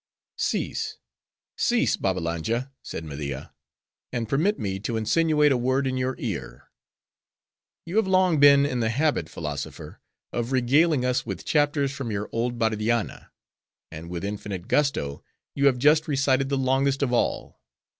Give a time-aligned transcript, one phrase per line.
[0.49, 0.97] '""Cease,
[1.55, 3.53] cease, Babbalanja," said Media,
[4.11, 6.71] "and permit me to insinuate a word in your ear.
[7.85, 10.01] You have long been in the habit, philosopher,
[10.33, 13.29] of regaling us with chapters from your old Bardianna;
[13.91, 17.61] and with infinite gusto, you have just recited the longest of all.